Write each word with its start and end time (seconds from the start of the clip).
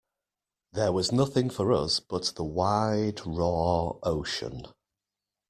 There 0.73 0.91
was 0.91 1.11
nothing 1.11 1.51
for 1.51 1.71
us 1.71 1.99
but 1.99 2.33
the 2.35 2.43
wide 2.43 3.21
raw 3.23 3.91
ocean. 4.01 4.65